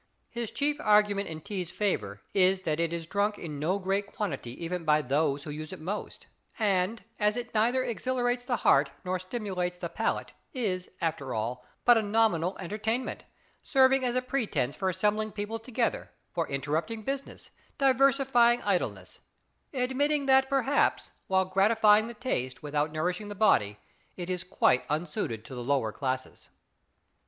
[0.31, 4.49] His chief argument in tea's favor is that it is drunk in no great quantity
[4.65, 6.25] even by those who use it most,
[6.57, 11.99] and as it neither exhilarates the heart nor stimulates the palate, is, after all, but
[11.99, 13.25] a nominal entertainment,
[13.61, 19.19] serving as a pretence for assembling people together, for interrupting business, diversifying idleness;
[19.71, 23.77] admitting that, perhaps, while gratifying the taste, without nourishing the body,
[24.17, 26.49] it is quite unsuited to the lower classes.